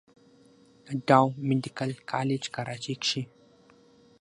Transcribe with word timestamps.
د 0.85 0.87
ډاؤ 1.07 1.27
ميديکل 1.47 1.91
کالج 2.11 2.43
کراچۍ 2.55 2.95
کښې 3.03 3.21